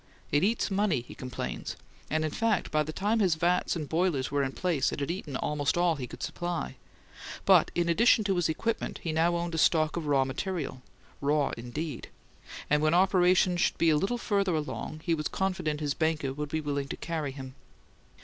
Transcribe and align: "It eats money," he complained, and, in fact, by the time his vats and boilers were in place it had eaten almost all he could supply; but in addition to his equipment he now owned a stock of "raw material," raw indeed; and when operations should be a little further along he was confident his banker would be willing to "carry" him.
"It 0.31 0.43
eats 0.43 0.71
money," 0.71 1.01
he 1.01 1.13
complained, 1.13 1.75
and, 2.09 2.25
in 2.25 2.31
fact, 2.31 2.71
by 2.71 2.81
the 2.81 2.91
time 2.91 3.19
his 3.19 3.35
vats 3.35 3.75
and 3.75 3.87
boilers 3.87 4.31
were 4.31 4.41
in 4.41 4.53
place 4.53 4.91
it 4.91 4.99
had 4.99 5.11
eaten 5.11 5.35
almost 5.37 5.77
all 5.77 5.95
he 5.97 6.07
could 6.07 6.23
supply; 6.23 6.77
but 7.45 7.69
in 7.75 7.87
addition 7.87 8.23
to 8.23 8.35
his 8.37 8.49
equipment 8.49 8.99
he 9.03 9.11
now 9.11 9.35
owned 9.35 9.53
a 9.53 9.59
stock 9.59 9.97
of 9.97 10.07
"raw 10.07 10.25
material," 10.25 10.81
raw 11.21 11.51
indeed; 11.55 12.09
and 12.67 12.81
when 12.81 12.95
operations 12.95 13.61
should 13.61 13.77
be 13.77 13.91
a 13.91 13.95
little 13.95 14.17
further 14.17 14.55
along 14.55 15.01
he 15.03 15.13
was 15.13 15.27
confident 15.27 15.79
his 15.81 15.93
banker 15.93 16.33
would 16.33 16.49
be 16.49 16.61
willing 16.61 16.87
to 16.87 16.97
"carry" 16.97 17.31
him. 17.31 17.53